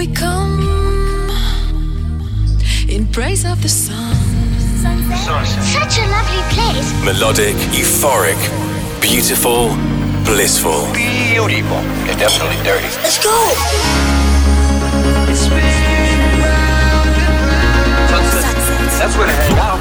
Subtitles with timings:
[0.00, 1.28] we come
[2.88, 4.16] in praise of the sun.
[5.76, 6.88] Such a lovely place.
[7.04, 8.40] Melodic, euphoric,
[9.02, 9.76] beautiful,
[10.24, 10.90] blissful.
[10.94, 11.82] Beautiful.
[12.08, 12.88] It's definitely dirty.
[13.04, 13.36] Let's go.
[18.98, 19.79] That's where to hang out.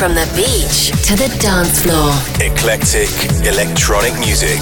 [0.00, 2.10] From the beach to the dance floor,
[2.40, 3.10] Eclectic,
[3.46, 4.58] electronic music.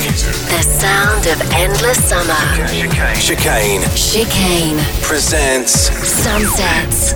[0.50, 2.34] the sound of endless summer.
[2.66, 4.78] Chicane Chicane Chicane.
[5.00, 5.72] presents
[6.08, 7.12] Sunsets.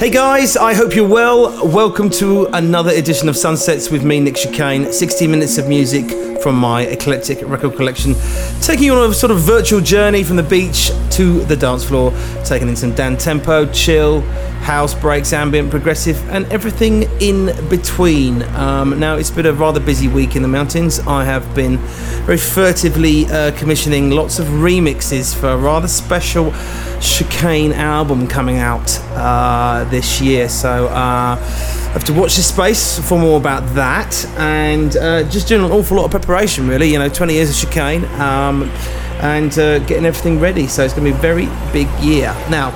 [0.00, 1.68] Hey guys, I hope you're well.
[1.68, 4.90] Welcome to another edition of Sunsets with me, Nick Chicane.
[4.90, 6.06] 60 minutes of music
[6.42, 8.14] from my eclectic record collection,
[8.60, 12.12] taking you on a sort of virtual journey from the beach to the dance floor,
[12.44, 14.22] taking in some downtempo, chill,
[14.62, 18.42] house breaks, ambient, progressive, and everything in between.
[18.54, 20.98] Um, now, it's been a rather busy week in the mountains.
[21.00, 21.78] I have been
[22.26, 26.52] very furtively uh, commissioning lots of remixes for a rather special
[27.00, 30.48] chicane album coming out uh, this year.
[30.48, 31.36] So, uh,
[31.92, 35.96] have to watch this space for more about that and uh, just doing an awful
[35.96, 36.90] lot of preparation, really.
[36.90, 38.64] You know, 20 years of chicane um,
[39.20, 40.66] and uh, getting everything ready.
[40.66, 42.34] So, it's going to be a very big year.
[42.50, 42.70] Now,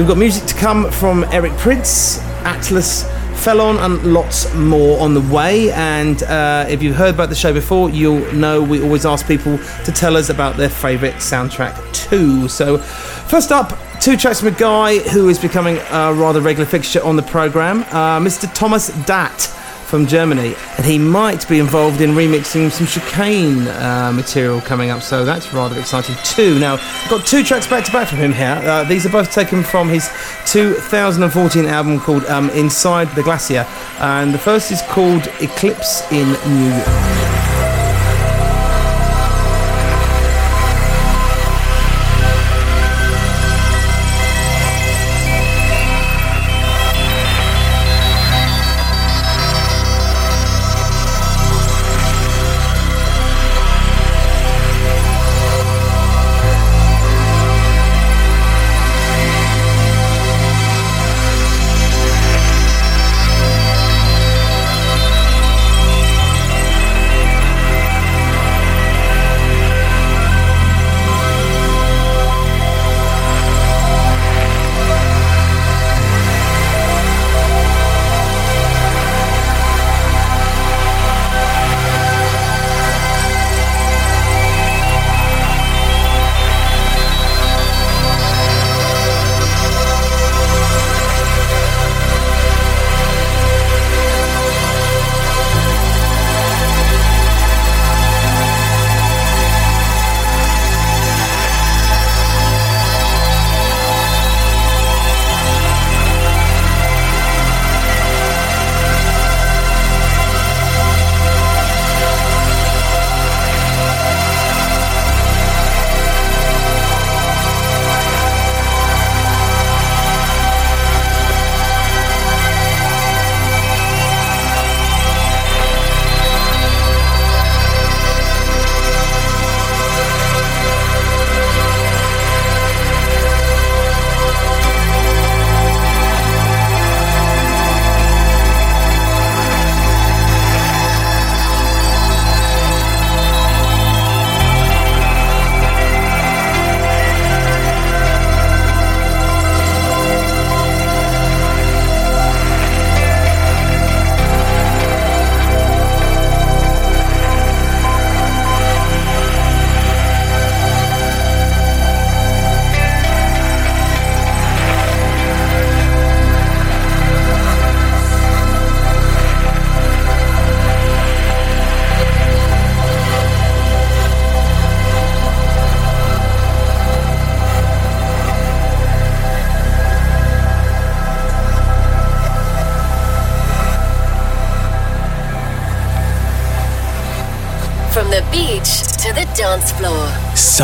[0.00, 3.04] We've got music to come from Eric Prydz, Atlas,
[3.44, 5.70] Felon, and lots more on the way.
[5.72, 9.58] And uh, if you've heard about the show before, you'll know we always ask people
[9.58, 12.48] to tell us about their favourite soundtrack too.
[12.48, 17.02] So, first up, two tracks from a guy who is becoming a rather regular fixture
[17.04, 18.52] on the programme, uh, Mr.
[18.54, 24.60] Thomas Datt from Germany, and he might be involved in remixing some chicane uh, material
[24.62, 26.58] coming up, so that's rather exciting too.
[26.58, 26.76] Now,
[27.10, 28.60] got two tracks back to back from him here.
[28.64, 30.08] Uh, these are both taken from his
[30.46, 33.66] 2014 album called um, Inside the Glacier,
[33.98, 37.29] and the first is called Eclipse in New York.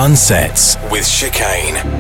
[0.07, 1.96] Sunsets with Chicane.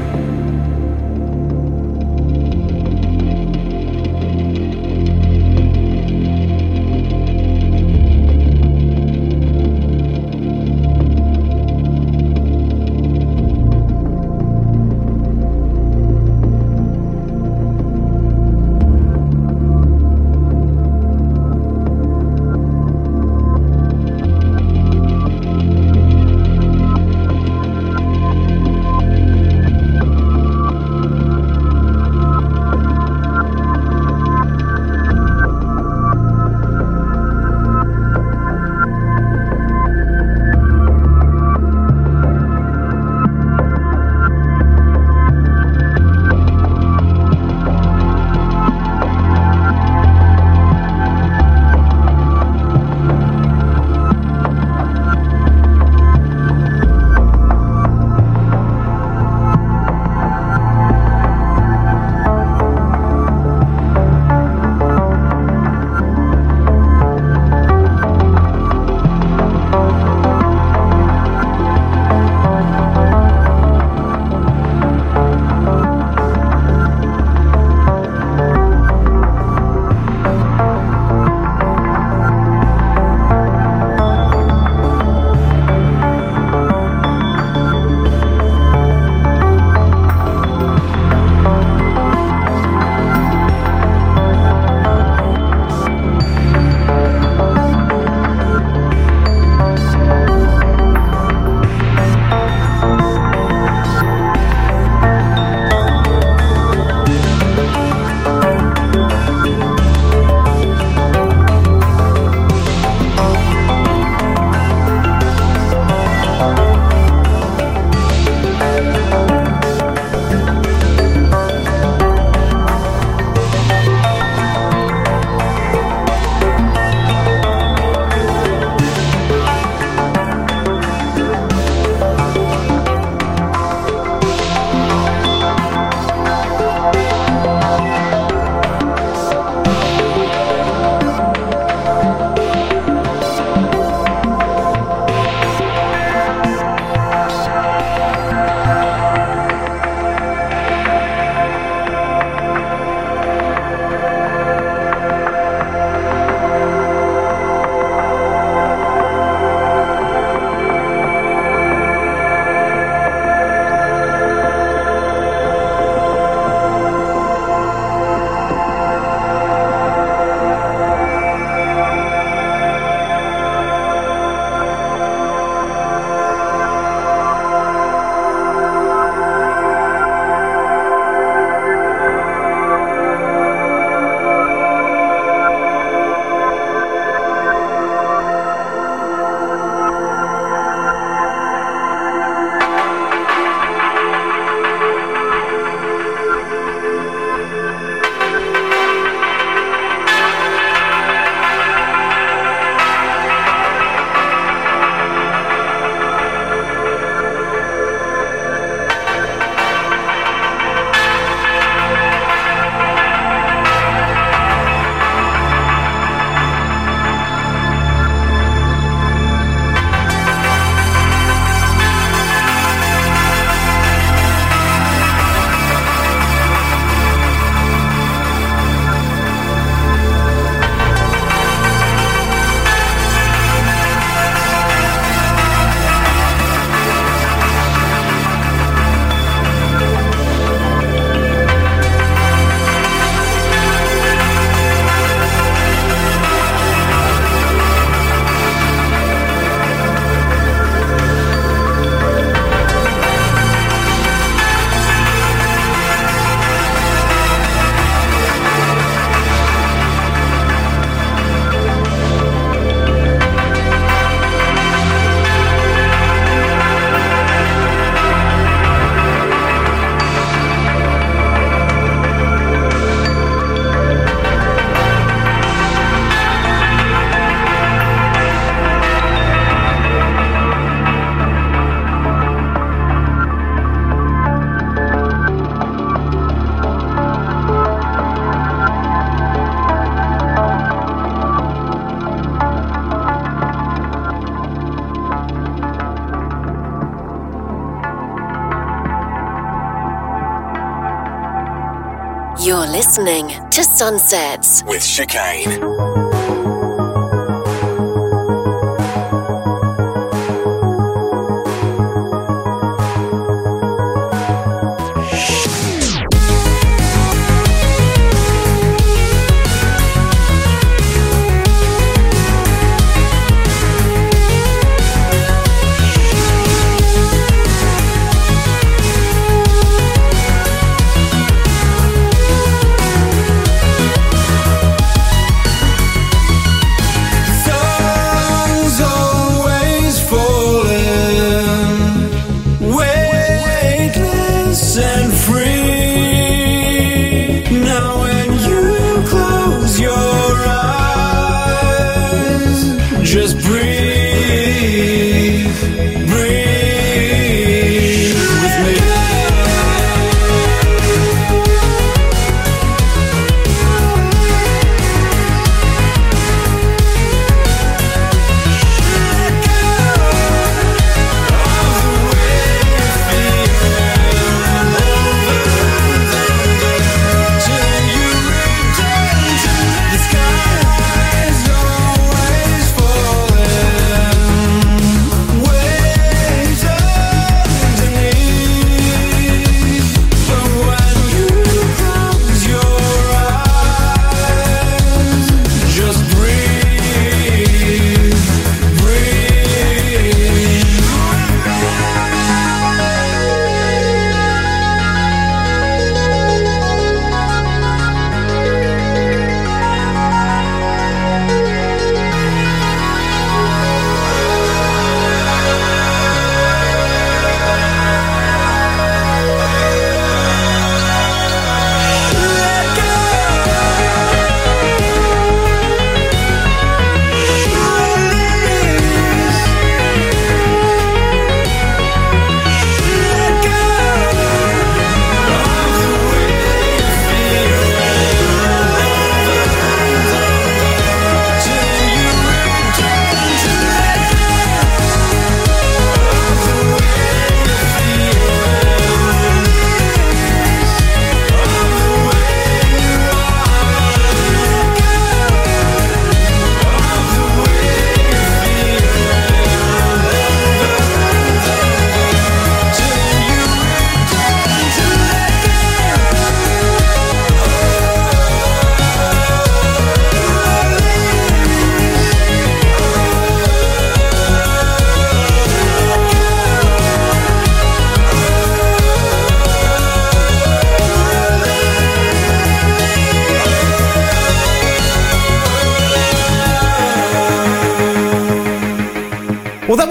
[303.57, 304.63] To Sunsets.
[304.67, 305.86] with Chicane.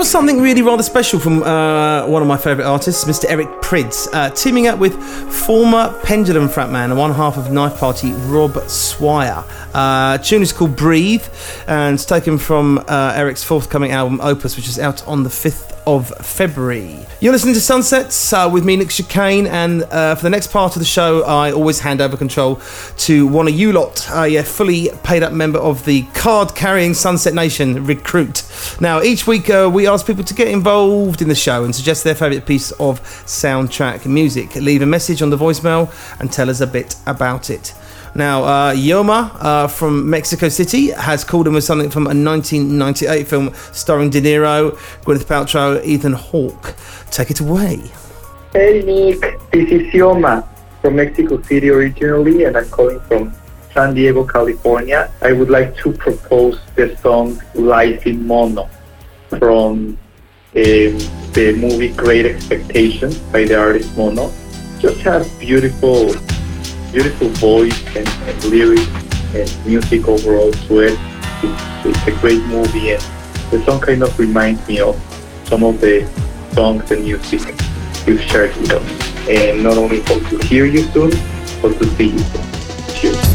[0.06, 3.26] Was something really rather special from uh, one of my favourite artists, Mr.
[3.28, 4.94] Eric Prydz, uh, teaming up with
[5.34, 9.44] former Pendulum frontman and one half of Knife Party, Rob Swire.
[9.74, 11.26] Uh, tune is called Breathe,
[11.68, 15.76] and it's taken from uh, Eric's forthcoming album Opus, which is out on the 5th
[15.88, 17.04] of February.
[17.20, 20.76] You're listening to Sunsets uh, with me, Nick Chicane, and uh, for the next part
[20.76, 22.62] of the show, I always hand over control
[22.98, 27.34] to one of you lot, a fully paid up member of the card carrying Sunset
[27.34, 28.44] Nation Recruit.
[28.80, 32.04] Now, each week uh, we ask people to get involved in the show and suggest
[32.04, 34.56] their favourite piece of soundtrack music.
[34.56, 37.74] Leave a message on the voicemail and tell us a bit about it.
[38.18, 43.28] Now, uh, Yoma uh, from Mexico City has called in with something from a 1998
[43.28, 44.72] film starring De Niro,
[45.04, 46.76] Gwyneth Paltrow, Ethan Hawke.
[47.12, 47.92] Take it away.
[48.54, 49.20] Hey Nick,
[49.52, 50.48] this is Yoma
[50.82, 53.34] from Mexico City originally, and I'm calling from
[53.76, 55.12] San Diego, California.
[55.22, 58.70] I would like to propose the song Life in Mono
[59.28, 59.98] from um,
[60.54, 64.32] the movie Great Expectations by the artist Mono.
[64.80, 66.16] Just has beautiful,
[66.94, 68.88] beautiful voice and, and lyrics
[69.36, 70.98] and music overall to it.
[71.44, 73.04] It's, it's a great movie, and
[73.52, 74.96] the song kind of reminds me of
[75.48, 76.08] some of the
[76.54, 77.42] songs and music
[78.08, 79.28] you've shared with us.
[79.28, 81.12] And not only hope to hear you soon,
[81.62, 82.46] but to see you soon.
[82.96, 83.35] Cheers.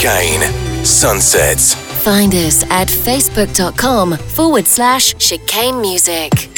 [0.00, 0.40] Chicane.
[0.82, 1.74] Sunsets.
[2.02, 6.49] Find us at facebook.com forward slash chicane music.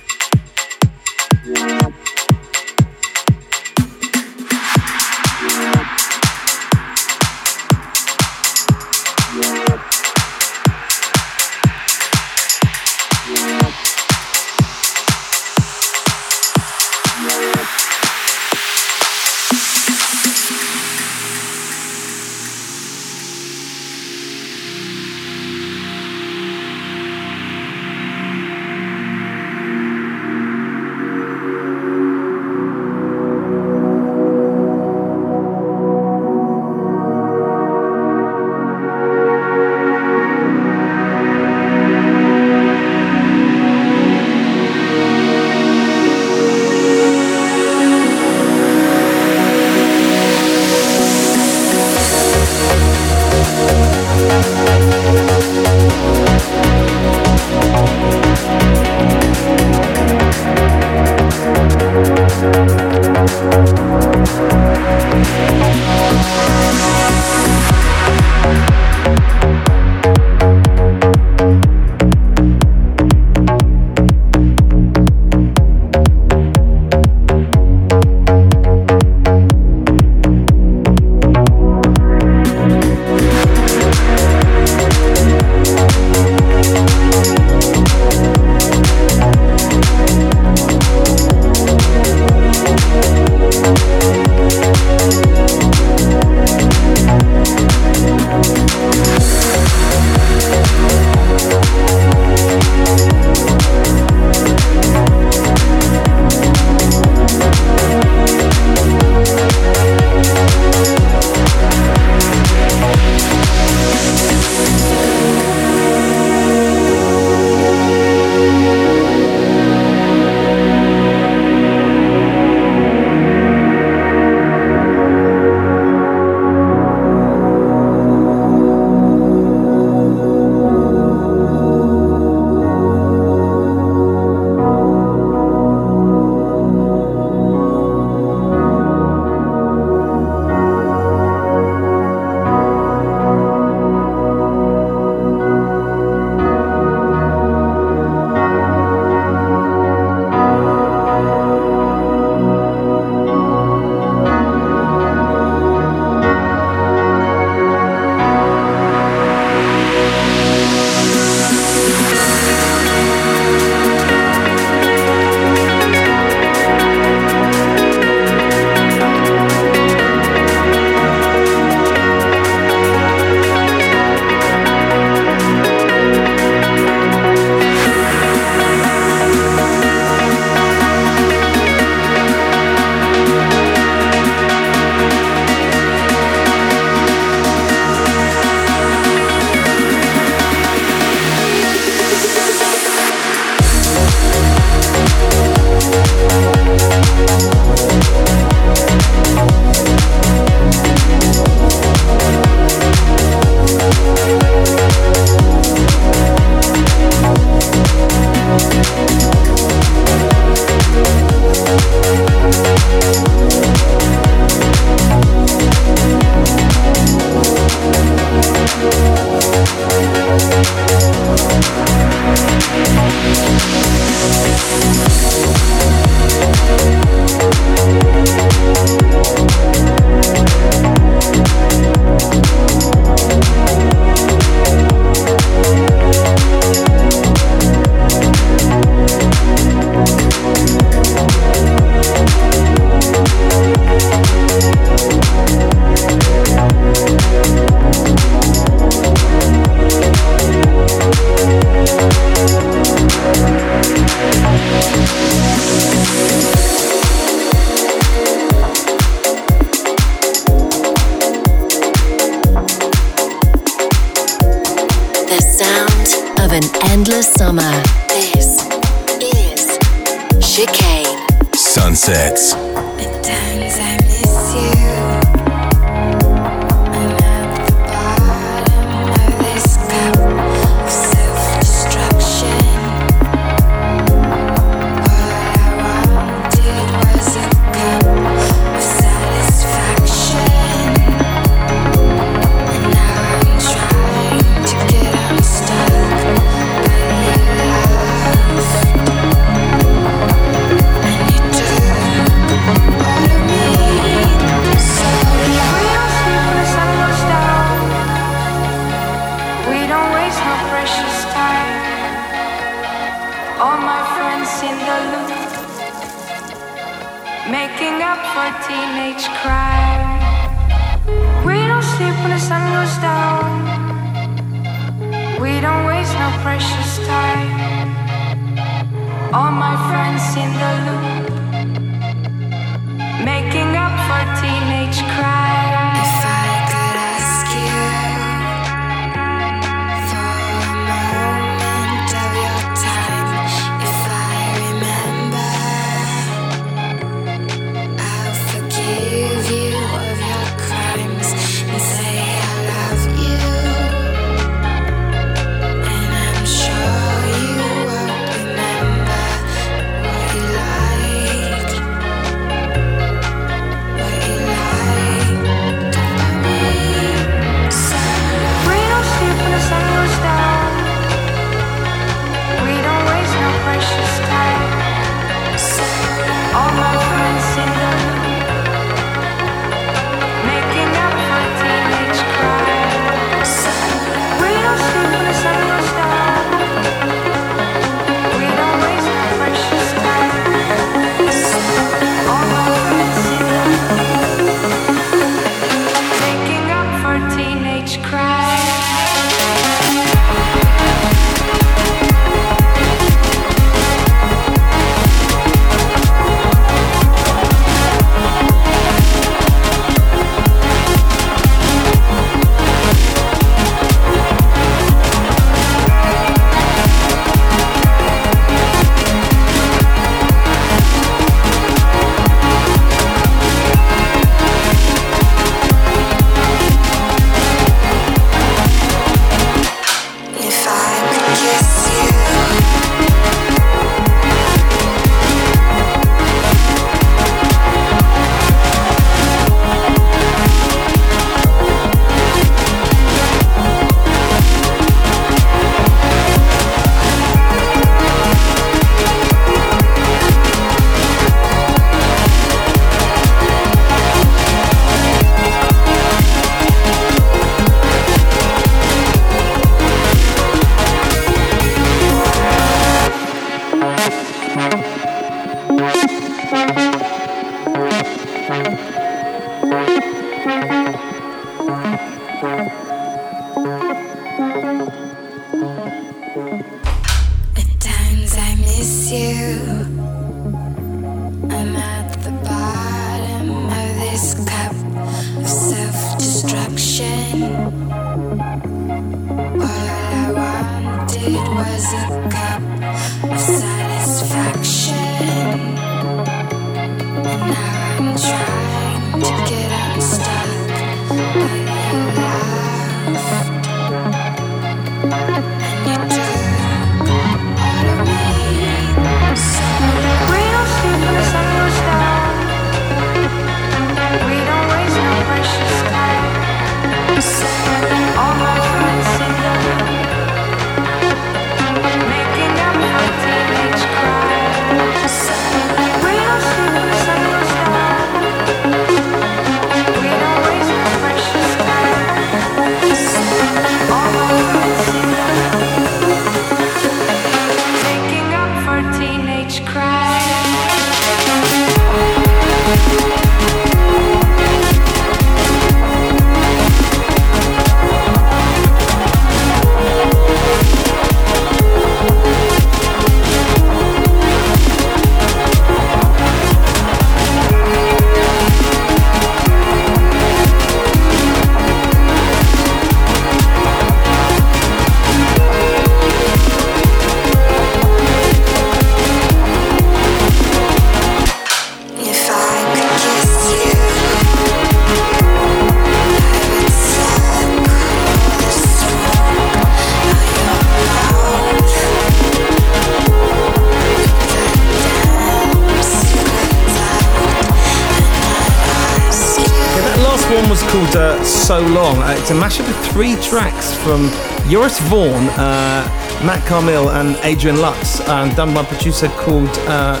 [592.30, 594.08] It's a mashup of three tracks from
[594.48, 595.82] Joris Voorn, uh,
[596.24, 600.00] Matt Carmill, and Adrian Lux, um, done by a producer called uh,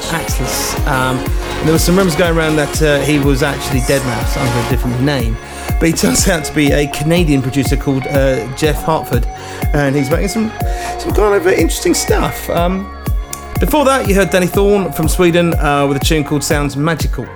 [0.86, 1.16] Um,
[1.64, 5.00] there were some rumors going around that uh, he was actually Deadmau5 under a different
[5.00, 5.36] name,
[5.80, 9.26] but he turns out to be a Canadian producer called uh, Jeff Hartford,
[9.74, 10.50] and he's making some
[11.00, 12.48] some kind of uh, interesting stuff.
[12.50, 12.84] Um,
[13.58, 17.26] before that, you heard Danny Thorn from Sweden uh, with a tune called Sounds Magical.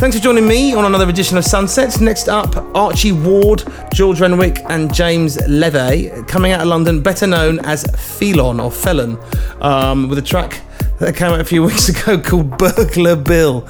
[0.00, 2.00] Thanks for joining me on another edition of Sunsets.
[2.00, 7.58] Next up, Archie Ward, George Renwick, and James Levy, coming out of London, better known
[7.66, 9.18] as Felon or Felon,
[9.60, 10.62] um, with a track
[11.00, 13.60] that came out a few weeks ago called Burglar Bill.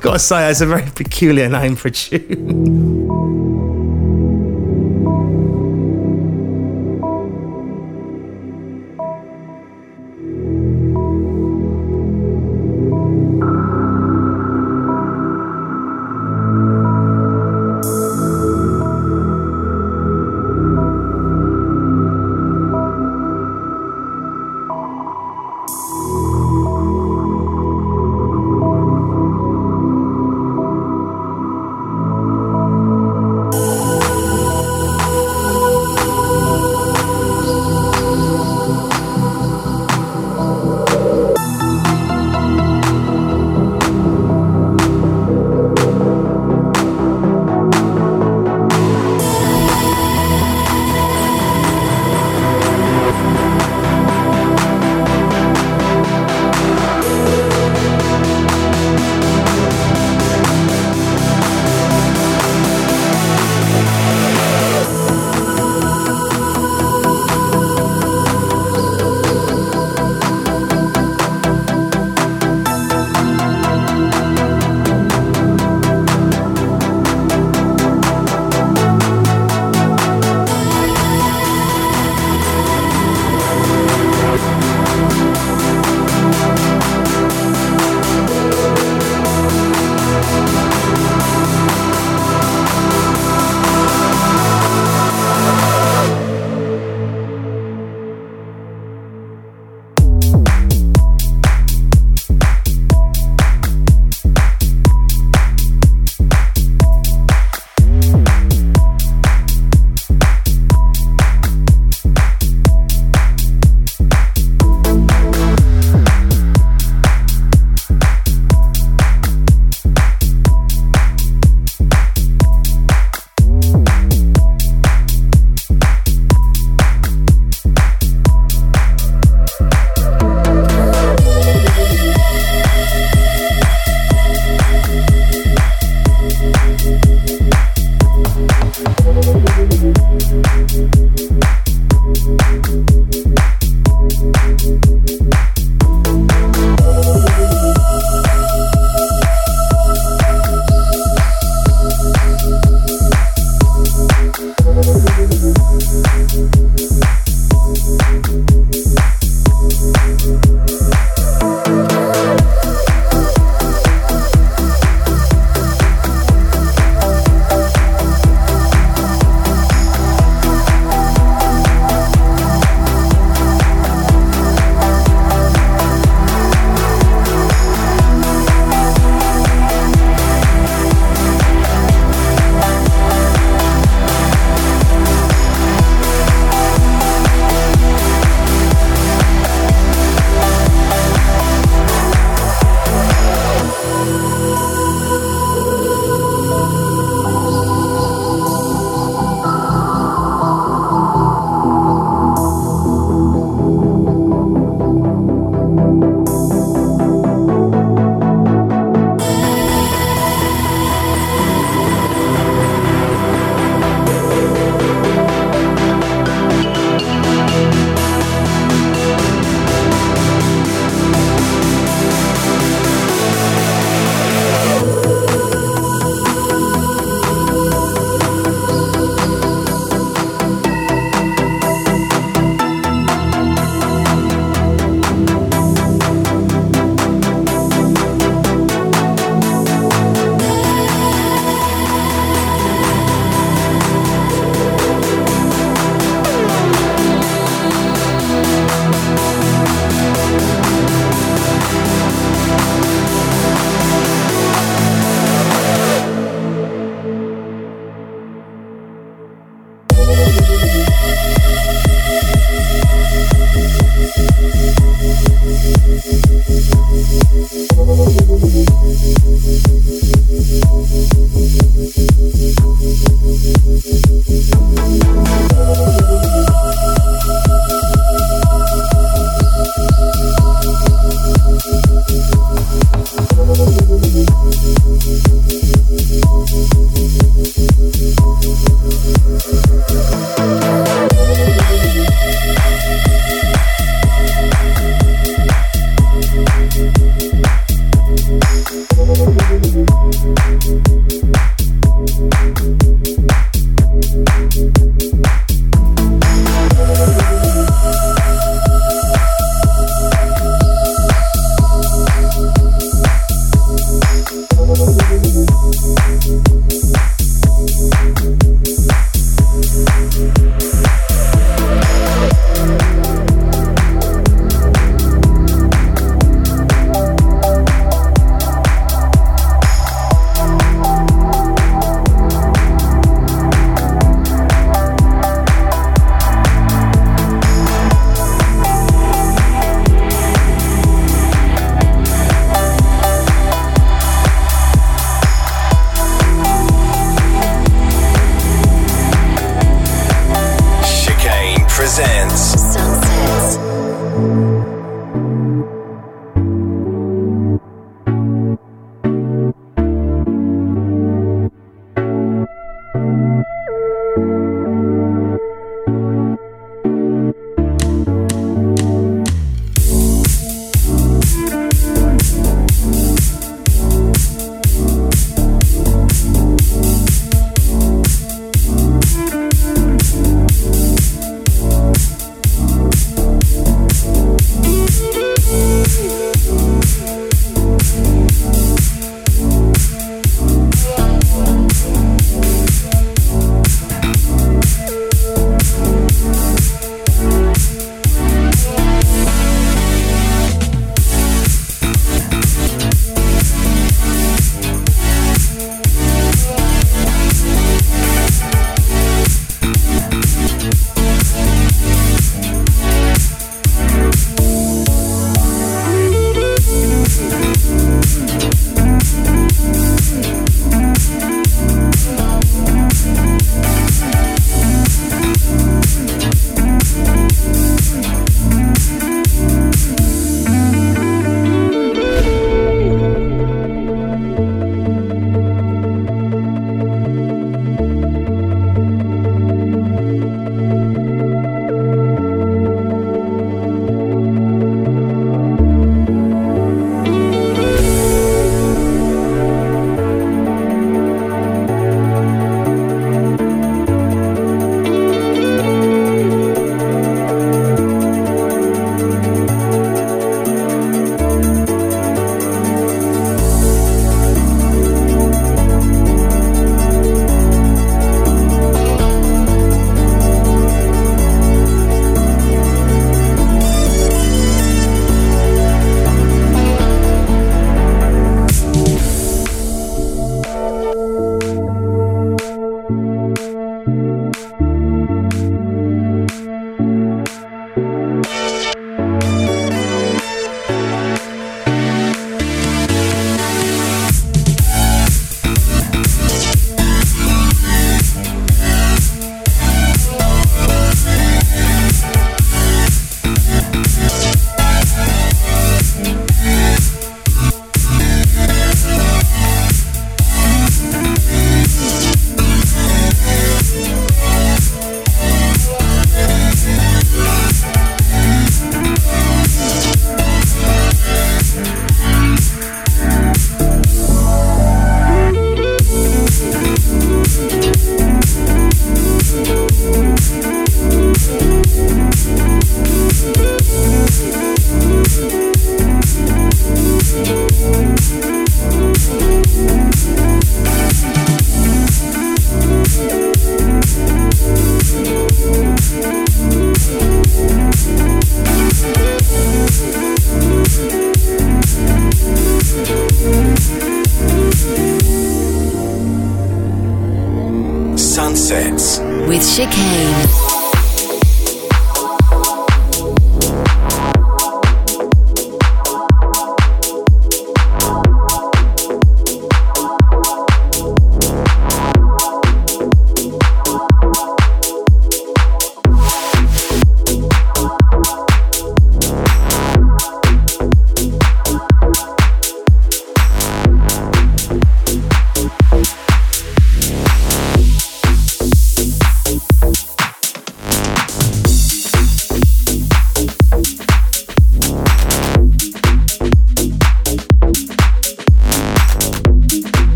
[0.00, 3.45] Gotta say, it's a very peculiar name for a tune.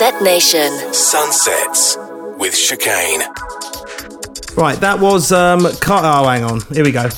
[0.00, 0.94] Sunset Nation.
[0.94, 1.98] Sunsets
[2.38, 3.20] with Chicane.
[4.56, 5.70] Right, that was um.
[5.80, 6.62] Car- oh, hang on.
[6.72, 7.10] Here we go.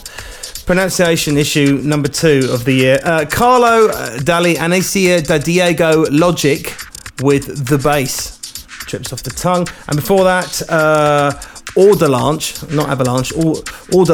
[0.66, 2.98] Pronunciation issue number two of the year.
[3.04, 6.74] Uh, Carlo uh, Dali Anacia da Diego Logic
[7.22, 8.36] with the bass.
[8.88, 9.68] Trips off the tongue.
[9.86, 11.40] And before that, uh,
[11.76, 13.62] Order Launch, not Avalanche, Or-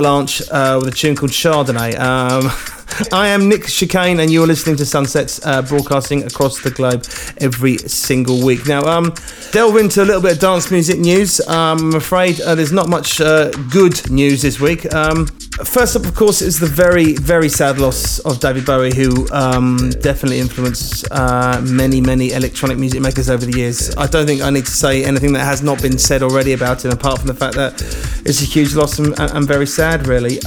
[0.02, 1.98] launch uh, with a tune called Chardonnay.
[1.98, 2.50] Um,
[3.12, 7.04] I am Nick Chicane, and you're listening to Sunsets uh, broadcasting across the globe
[7.38, 8.66] every single week.
[8.66, 9.14] Now, um,
[9.52, 11.40] delve into a little bit of dance music news.
[11.48, 14.92] Um, I'm afraid uh, there's not much uh, good news this week.
[14.92, 15.26] Um,
[15.64, 19.90] first up, of course, is the very, very sad loss of David Bowie, who um,
[20.00, 23.94] definitely influenced uh, many, many electronic music makers over the years.
[23.96, 26.84] I don't think I need to say anything that has not been said already about
[26.84, 27.80] him, apart from the fact that
[28.24, 30.40] it's a huge loss and, and very sad, really.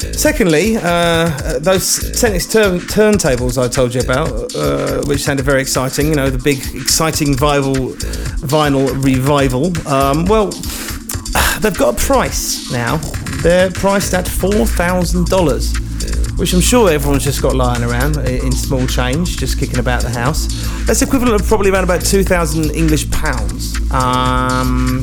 [0.00, 6.14] Secondly, uh, those turn- turntables I told you about, uh, which sounded very exciting, you
[6.14, 7.94] know, the big, exciting vinyl,
[8.40, 9.72] vinyl revival.
[9.86, 10.46] Um, well,
[11.60, 12.96] they've got a price now.
[13.42, 19.38] They're priced at $4,000, which I'm sure everyone's just got lying around in small change,
[19.38, 20.46] just kicking about the house.
[20.86, 23.76] That's equivalent of probably around about 2,000 English pounds.
[23.92, 25.02] Um,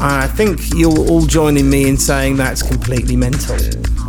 [0.00, 3.56] I think you're all joining me in saying that's completely mental.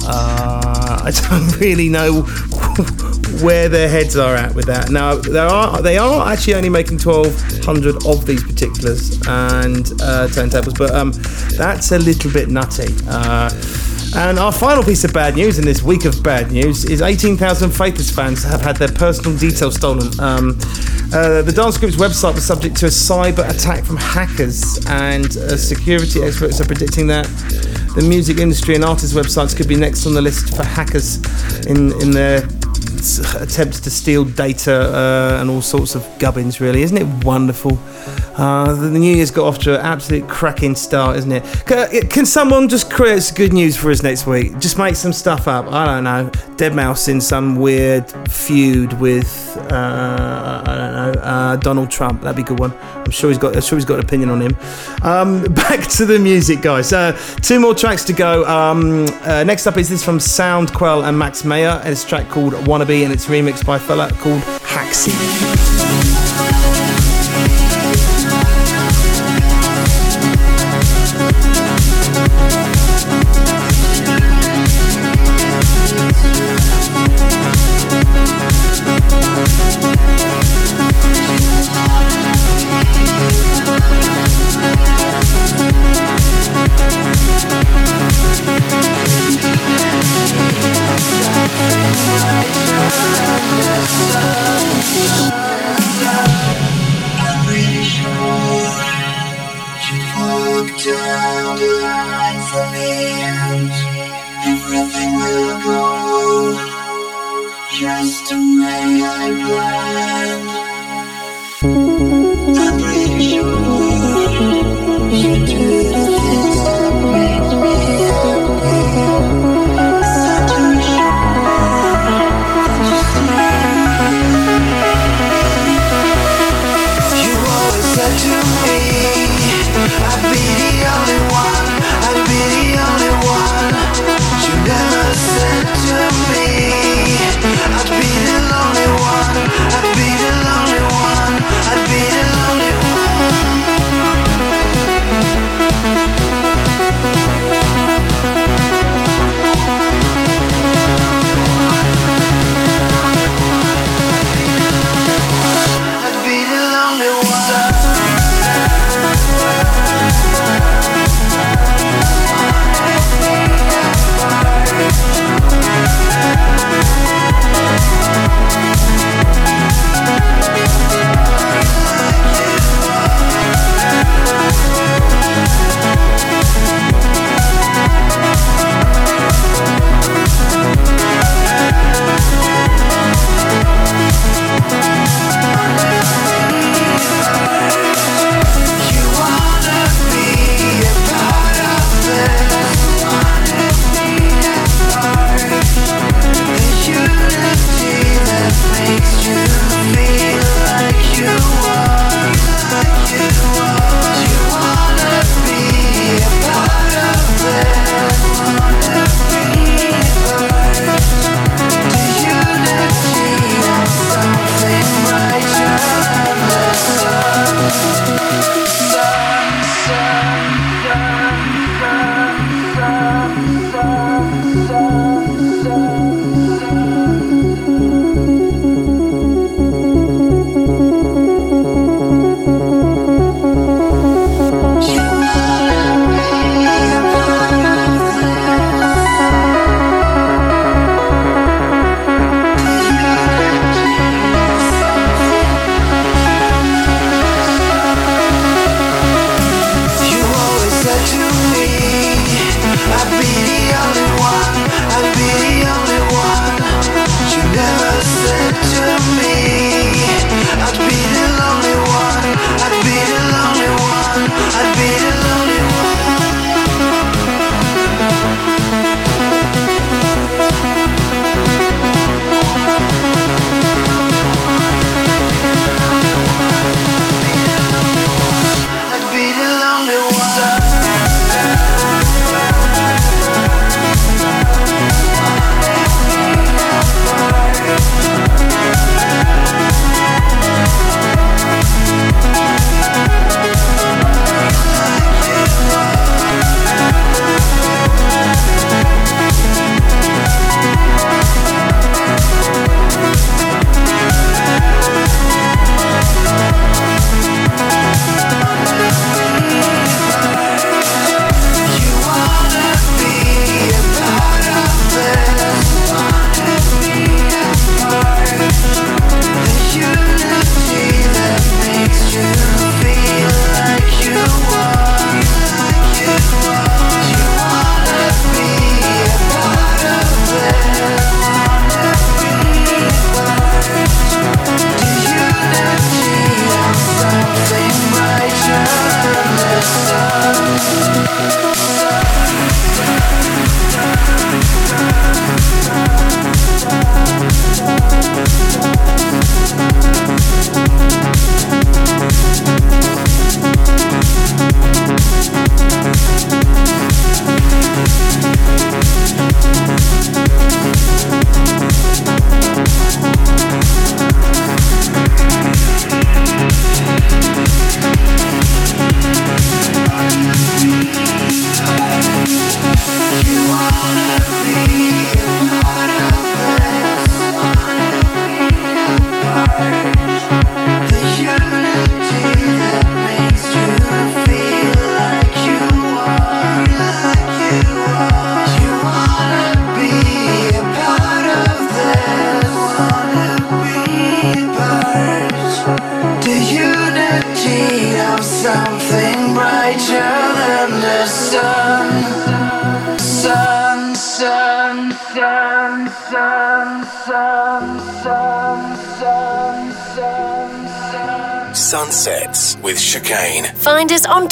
[0.04, 2.22] Uh, I don't really know
[3.42, 4.90] where their heads are at with that.
[4.90, 10.78] Now, there are they are actually only making 1,200 of these particulars and uh, turntables,
[10.78, 11.12] but um,
[11.58, 12.94] that's a little bit nutty.
[13.08, 13.50] Uh,
[14.16, 17.70] and our final piece of bad news in this week of bad news is 18,000
[17.72, 20.08] Faithless fans have had their personal details stolen.
[20.20, 20.58] Um,
[21.14, 25.58] uh, the dance group's website was subject to a cyber attack from hackers, and uh,
[25.58, 27.26] security experts are predicting that
[27.96, 31.18] the music industry and artists' websites could be next on the list for hackers
[31.66, 32.42] in, in their
[33.00, 36.82] s- attempts to steal data uh, and all sorts of gubbins, really.
[36.84, 37.78] Isn't it wonderful?
[38.38, 41.44] Uh, the new year's got off to an absolute cracking start, isn't it?
[41.66, 44.58] Can, can someone just create some good news for us next week?
[44.60, 45.66] Just make some stuff up.
[45.68, 46.30] I don't know.
[46.58, 52.22] Deadmau5 in some weird feud with uh, I don't know uh, Donald Trump.
[52.22, 52.74] That'd be a good one.
[52.80, 53.56] I'm sure he's got.
[53.56, 54.56] I'm sure he's got an opinion on him.
[55.04, 56.92] Um, back to the music, guys.
[56.94, 58.46] Uh, two more tracks to go.
[58.46, 62.54] Um, uh, next up is this from Soundquell and Max Mayer, it's a track called
[62.90, 66.19] And it's remixed by a fella called Haxi.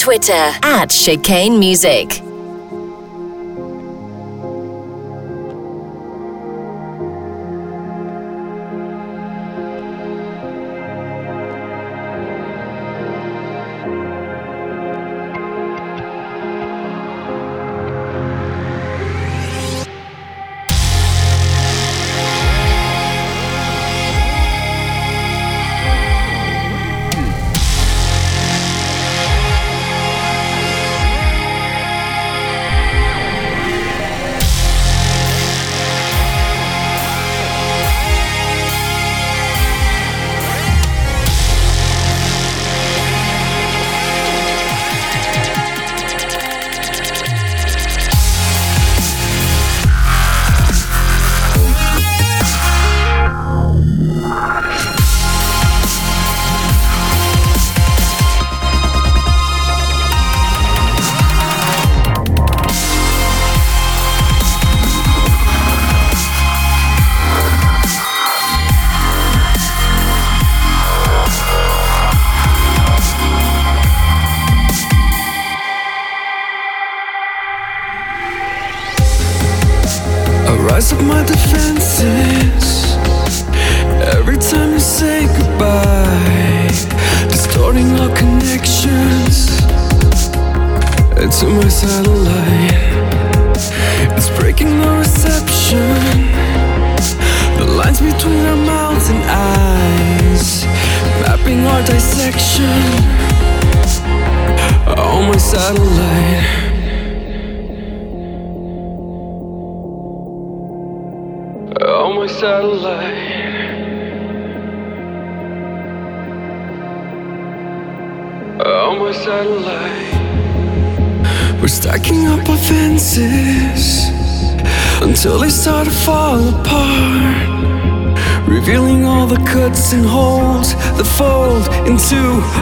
[0.08, 2.27] Twitter at Chicane Music.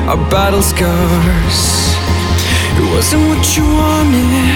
[0.10, 1.60] Our battle scars.
[2.78, 4.56] It wasn't what you wanted,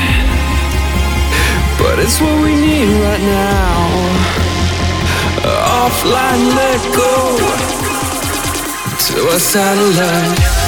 [1.77, 4.29] but it's what we need right now
[5.89, 7.37] offline, let go
[9.05, 10.58] to a satellite.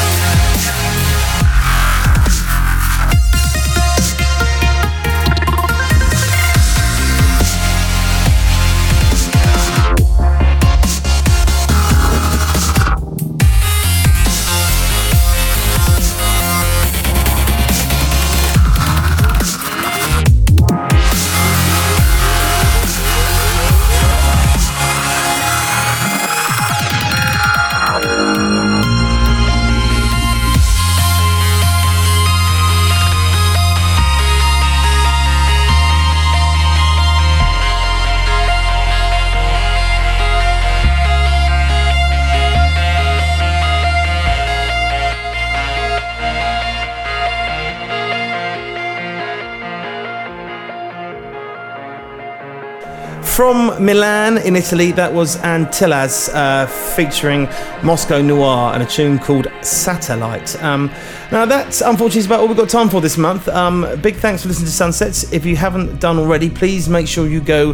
[53.91, 57.49] From In Italy, that was Antillas uh, featuring
[57.83, 60.61] Moscow Noir and a tune called Satellite.
[60.63, 60.91] Um,
[61.31, 63.47] now, that's unfortunately about all we've got time for this month.
[63.47, 65.31] Um, big thanks for listening to Sunsets.
[65.31, 67.71] If you haven't done already, please make sure you go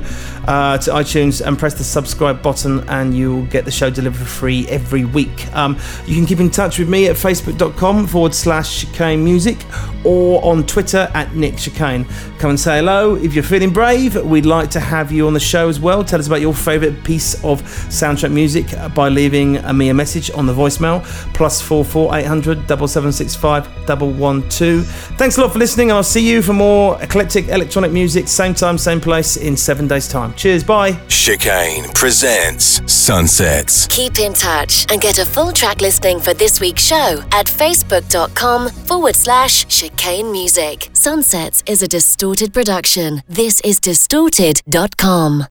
[0.48, 4.26] uh, to iTunes and press the subscribe button, and you'll get the show delivered for
[4.26, 5.52] free every week.
[5.56, 9.58] Um, you can keep in touch with me at facebook.com forward slash chicane music
[10.04, 12.06] or on Twitter at Nick Chicane.
[12.40, 13.16] Come and say hello.
[13.16, 16.04] If you're feeling brave, we'd like to have you on the show as well.
[16.04, 20.46] Tell us about your favourite piece of soundtrack music by leaving me a message on
[20.46, 24.82] the voicemail plus four four eight hundred double seven six five double one two.
[25.18, 28.54] Thanks a lot for listening, and I'll see you for more eclectic electronic music, same
[28.54, 30.34] time, same place in seven days' time.
[30.34, 30.94] Cheers, bye.
[31.08, 33.88] Chicane presents Sunsets.
[33.88, 38.70] Keep in touch and get a full track listing for this week's show at facebook.com
[38.70, 40.90] forward slash chicane music.
[40.94, 43.22] Sunsets is a distorted production.
[43.28, 45.46] This is distorted.com.